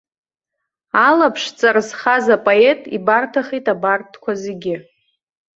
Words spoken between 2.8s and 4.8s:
ибарҭахеит абарҭқәа зегьы.